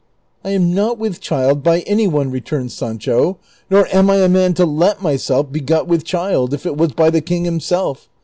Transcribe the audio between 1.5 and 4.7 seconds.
by any one," returned Sancho," nor am I a man to